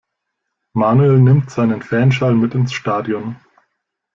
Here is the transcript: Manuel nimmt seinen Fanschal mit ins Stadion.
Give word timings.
Manuel 0.73 1.19
nimmt 1.19 1.51
seinen 1.51 1.83
Fanschal 1.83 2.33
mit 2.33 2.55
ins 2.55 2.73
Stadion. 2.73 3.35